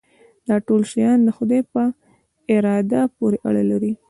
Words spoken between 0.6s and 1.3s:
ټول شیان د